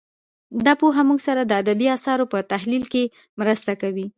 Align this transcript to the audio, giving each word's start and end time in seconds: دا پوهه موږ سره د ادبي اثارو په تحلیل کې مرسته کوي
دا 0.65 0.73
پوهه 0.81 1.01
موږ 1.09 1.19
سره 1.27 1.41
د 1.45 1.51
ادبي 1.61 1.87
اثارو 1.97 2.25
په 2.33 2.37
تحلیل 2.51 2.83
کې 2.93 3.03
مرسته 3.39 3.71
کوي 3.81 4.07